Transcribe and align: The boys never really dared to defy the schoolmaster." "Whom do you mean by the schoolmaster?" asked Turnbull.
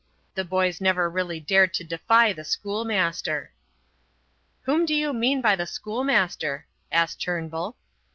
The 0.33 0.43
boys 0.43 0.81
never 0.81 1.07
really 1.11 1.39
dared 1.39 1.75
to 1.75 1.83
defy 1.83 2.33
the 2.33 2.43
schoolmaster." 2.43 3.53
"Whom 4.63 4.83
do 4.87 4.95
you 4.95 5.13
mean 5.13 5.41
by 5.43 5.55
the 5.55 5.67
schoolmaster?" 5.67 6.65
asked 6.91 7.21
Turnbull. 7.21 7.77